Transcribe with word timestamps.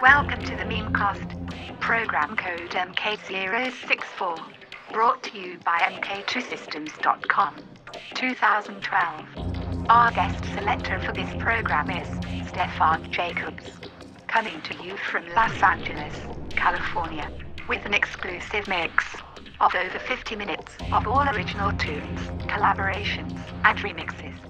Welcome 0.00 0.42
to 0.44 0.56
the 0.56 0.62
Memecast. 0.62 1.78
Program 1.78 2.34
code 2.34 2.70
MK064. 2.70 4.40
Brought 4.94 5.22
to 5.24 5.38
you 5.38 5.58
by 5.62 5.78
MK2Systems.com. 5.78 7.56
2012. 8.14 9.86
Our 9.90 10.10
guest 10.12 10.42
selector 10.54 10.98
for 11.00 11.12
this 11.12 11.28
program 11.38 11.90
is 11.90 12.08
Stefan 12.48 13.12
Jacobs. 13.12 13.66
Coming 14.26 14.62
to 14.62 14.82
you 14.82 14.96
from 14.96 15.28
Los 15.34 15.62
Angeles, 15.62 16.14
California, 16.56 17.30
with 17.68 17.84
an 17.84 17.92
exclusive 17.92 18.66
mix 18.68 19.04
of 19.60 19.74
over 19.74 19.98
50 19.98 20.34
minutes 20.34 20.78
of 20.92 21.06
all 21.06 21.28
original 21.28 21.72
tunes, 21.72 22.20
collaborations, 22.48 23.38
and 23.64 23.78
remixes. 23.80 24.49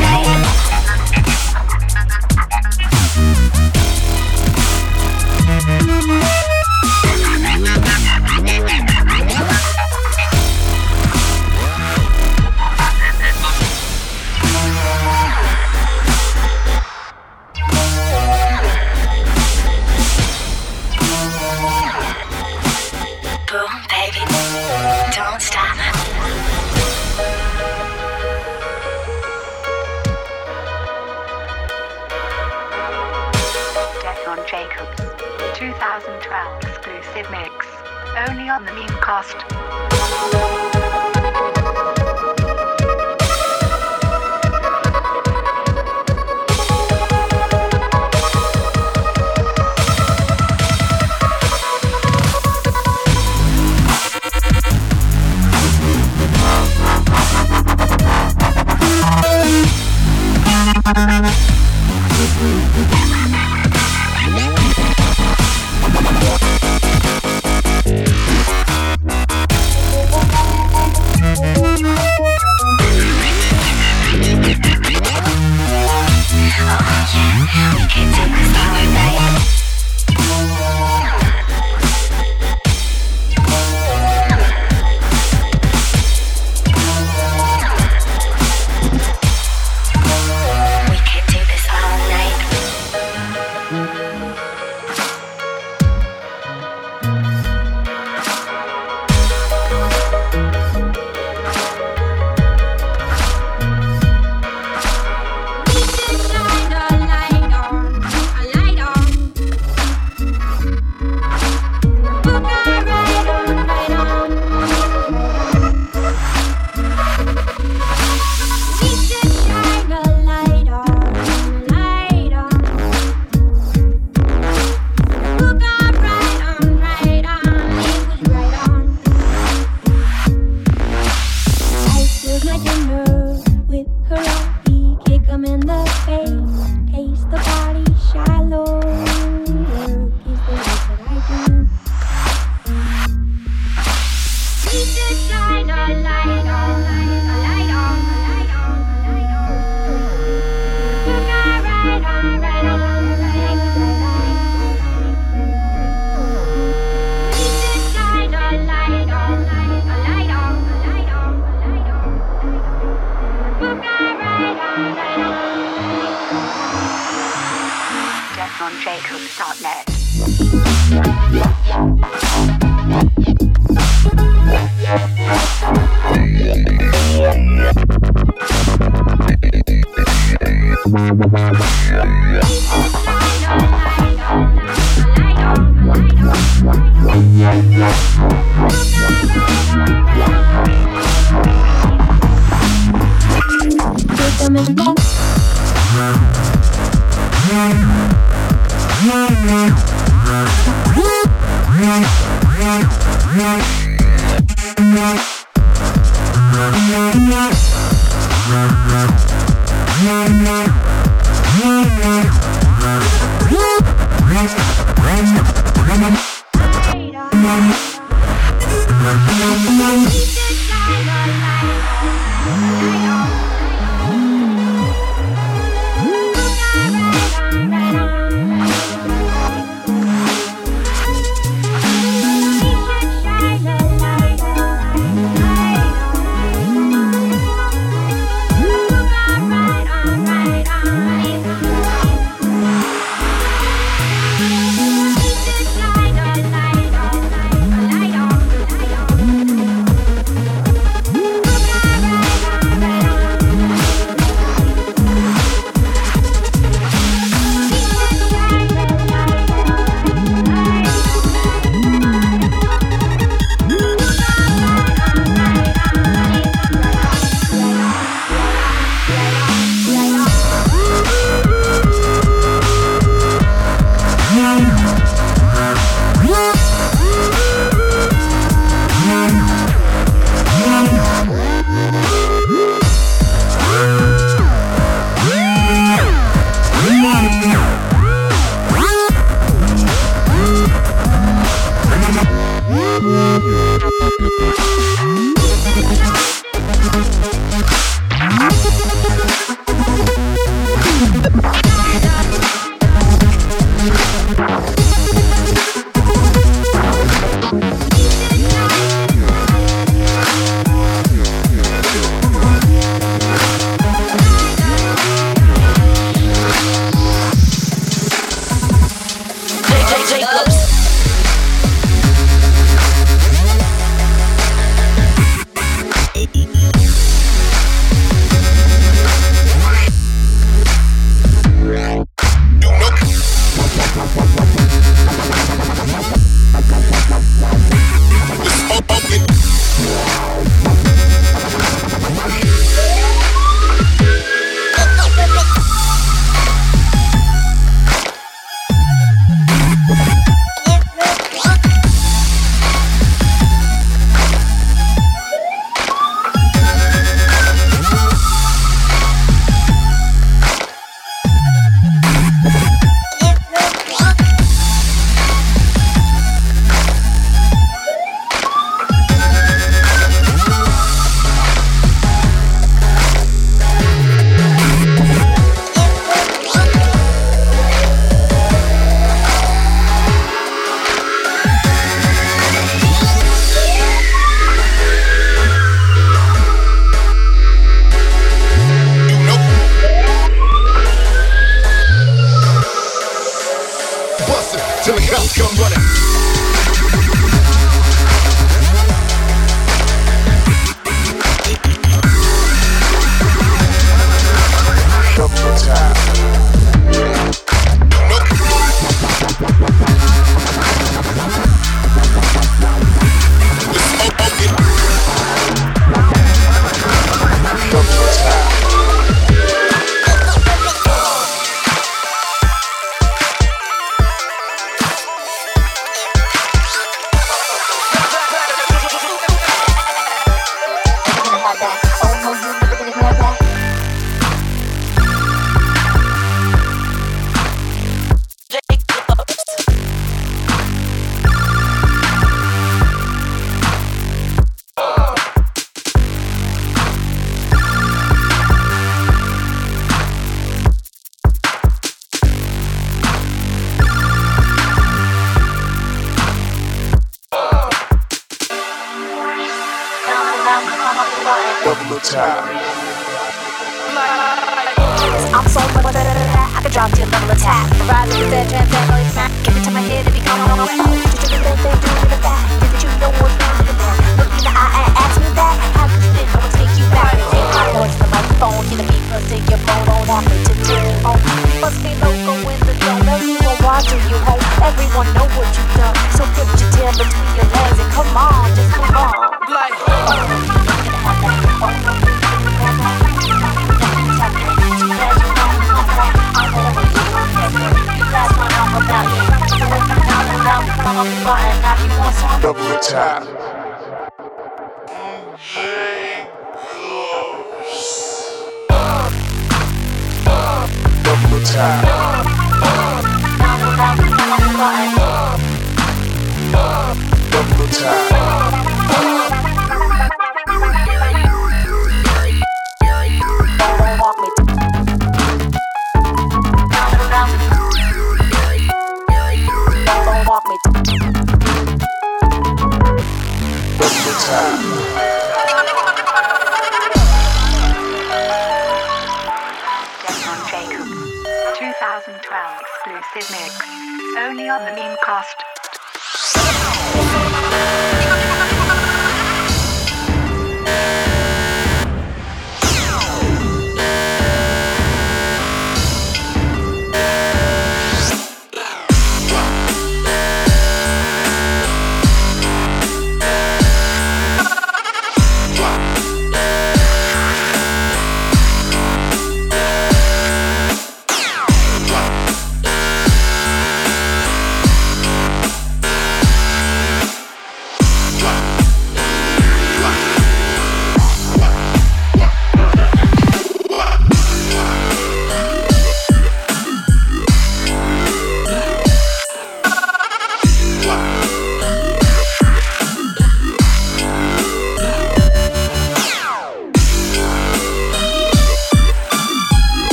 MUZIEK 207.19 207.70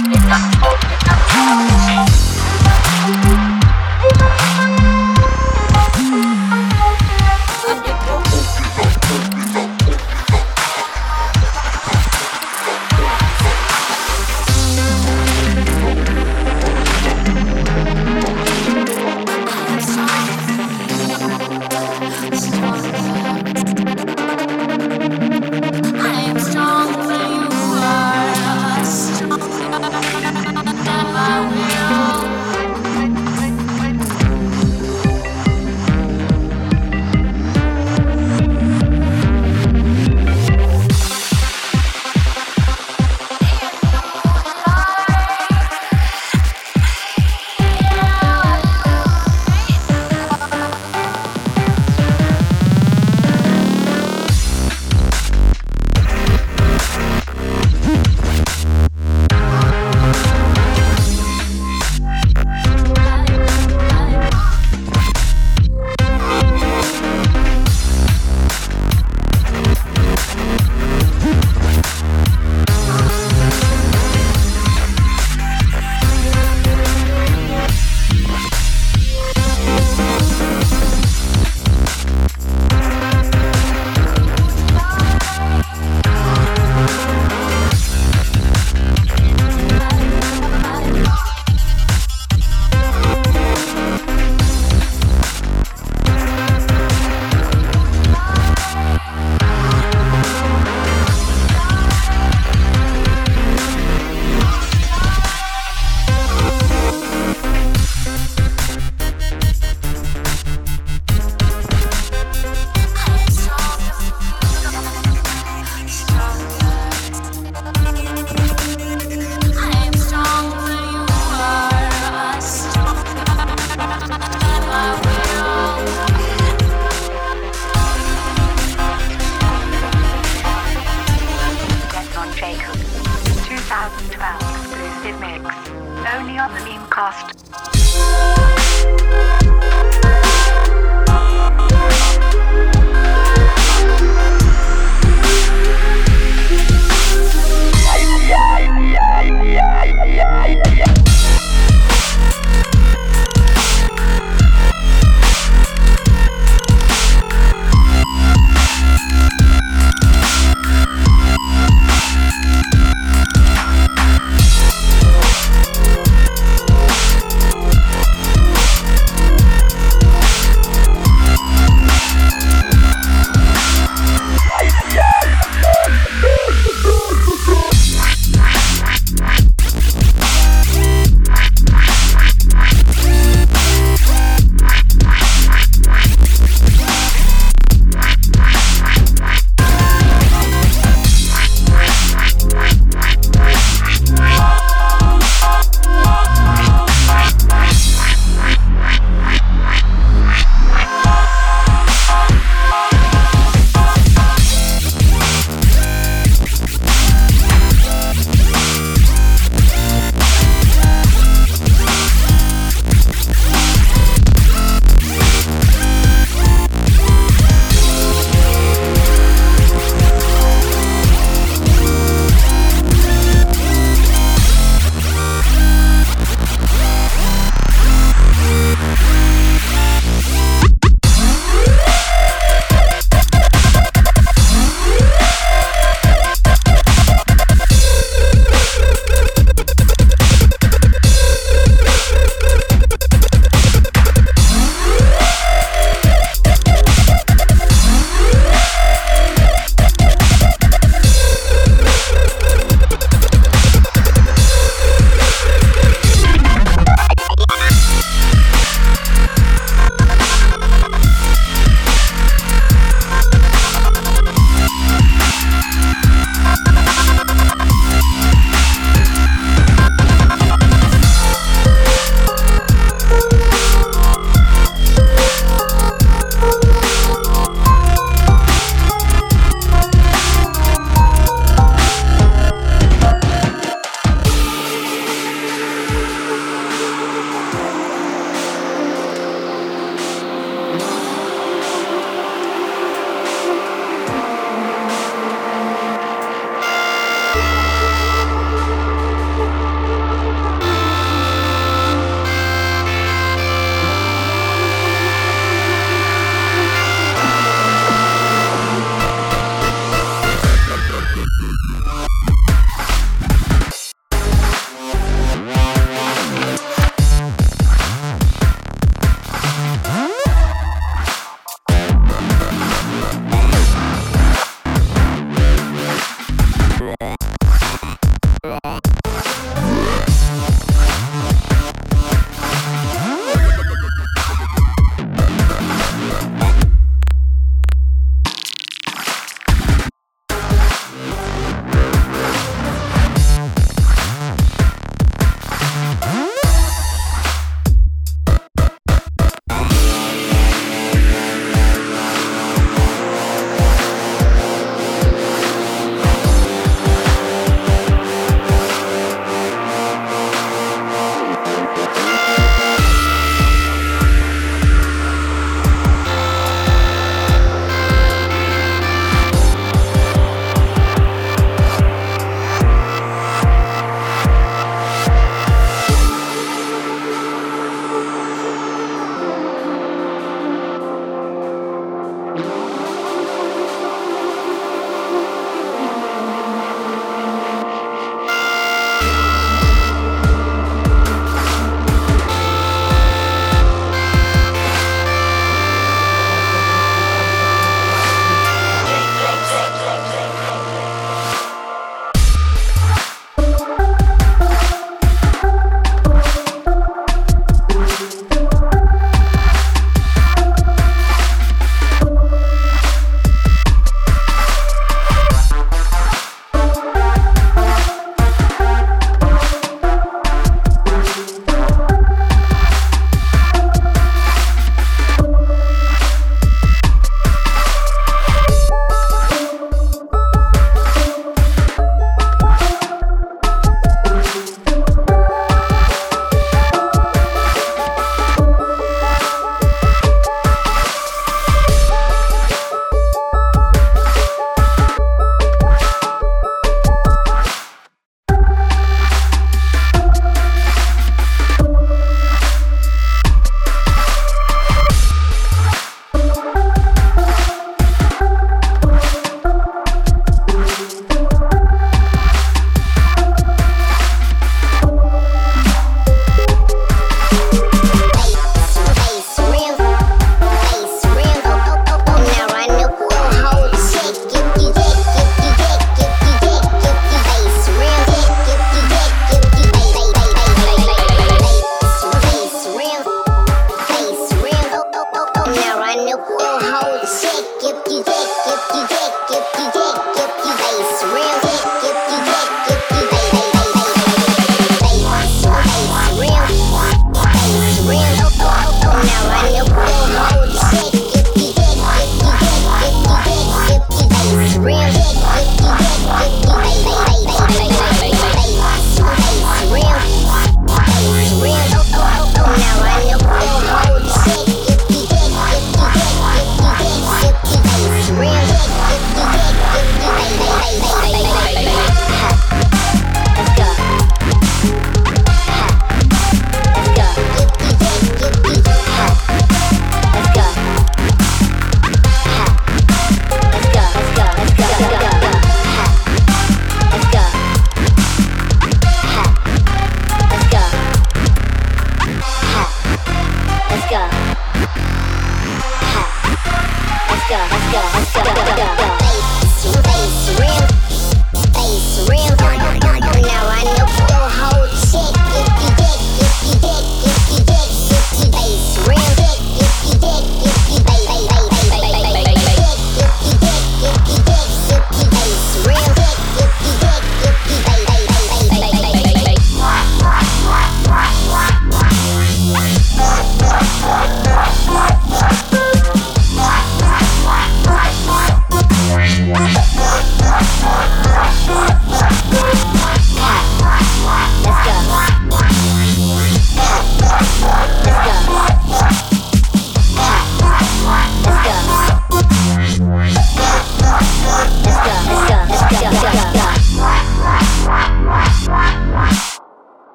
Thank 0.00 0.52
you. 0.52 0.57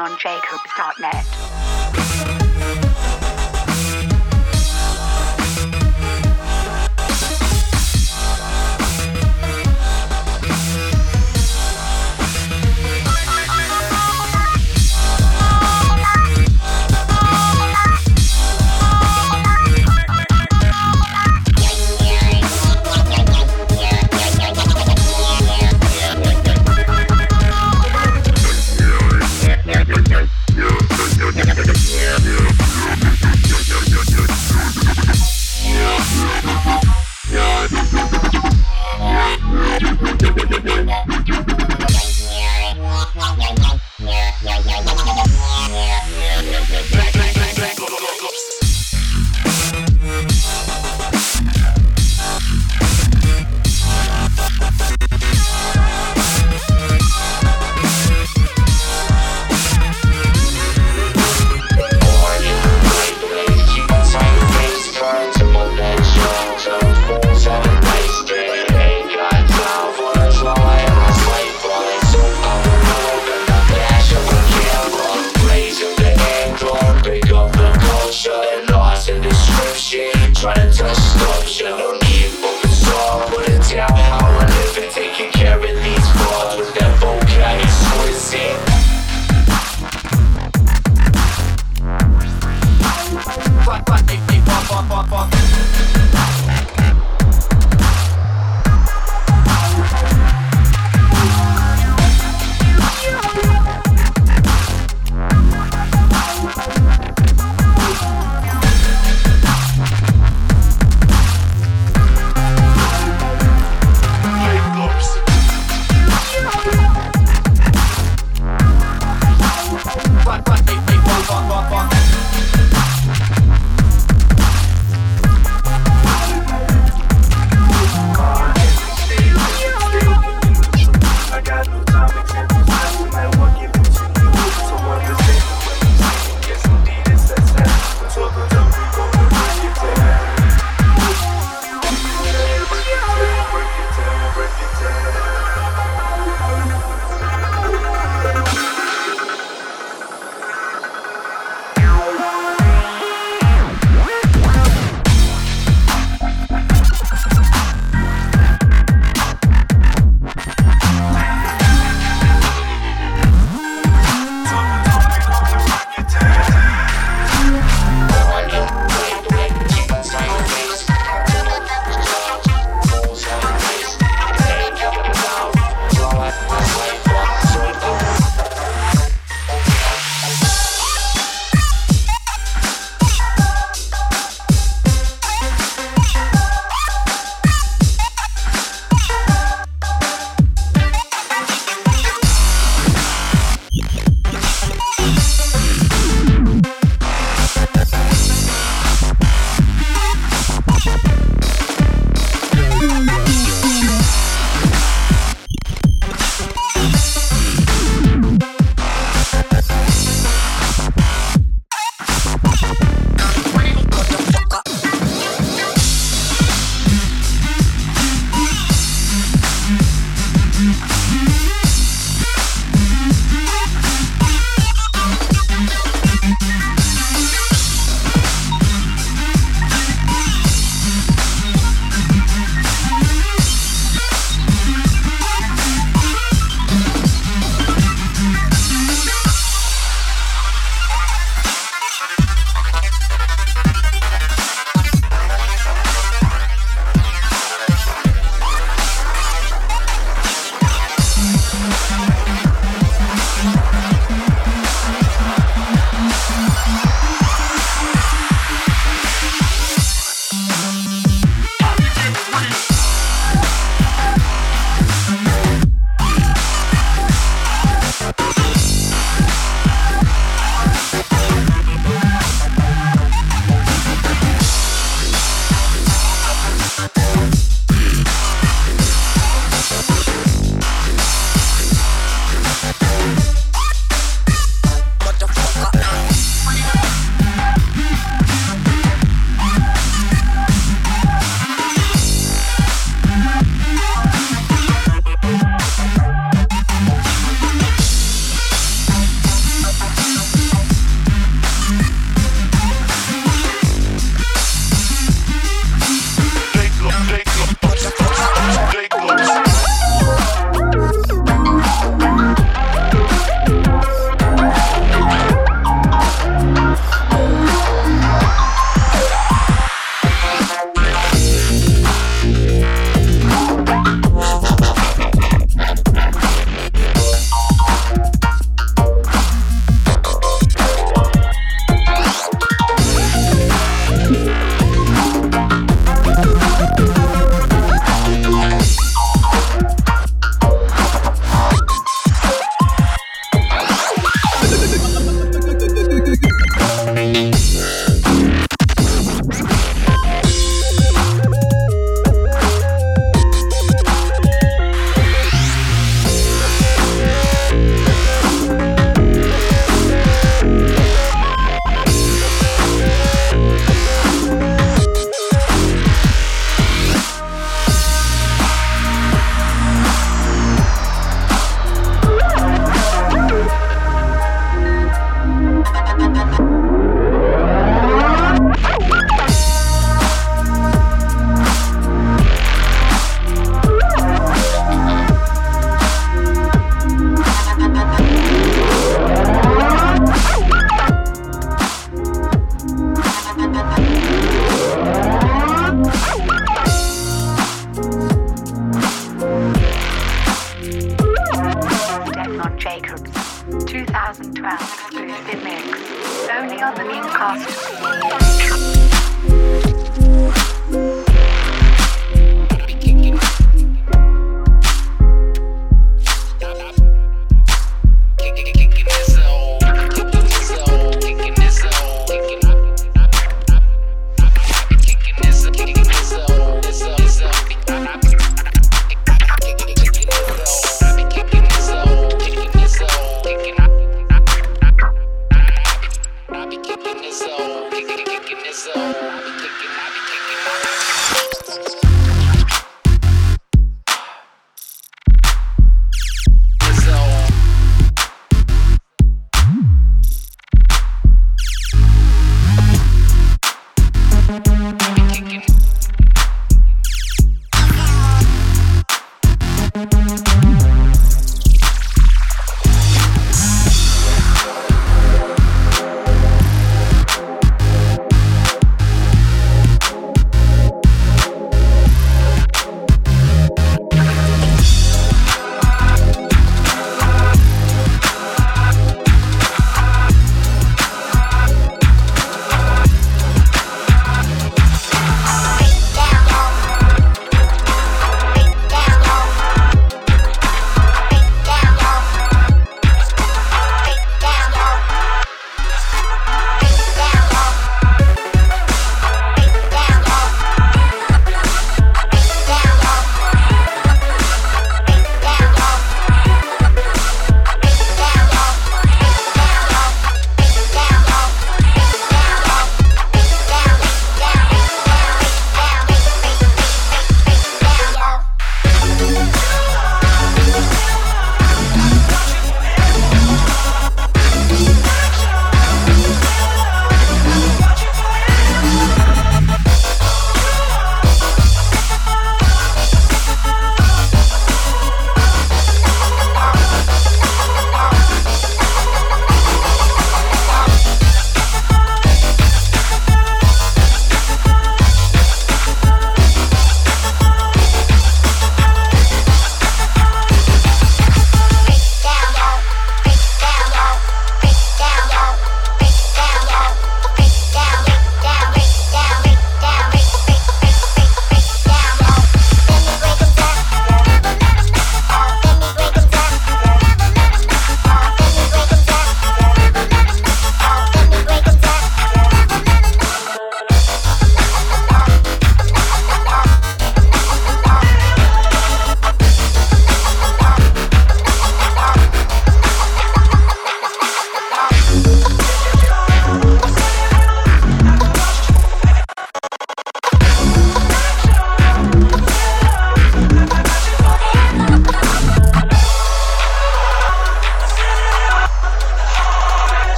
on 0.00 0.18
jacobs.net. 0.18 1.59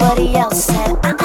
Everybody 0.00 0.36
else 0.36 0.64
said, 0.66 1.17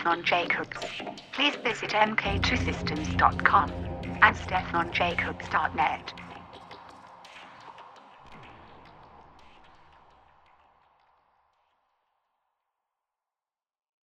Stefan 0.00 0.24
Jacobs, 0.24 0.78
please 1.32 1.54
visit 1.56 1.90
mk2systems.com 1.90 3.70
and 4.22 4.34
stefanjacobs.net. 4.34 6.29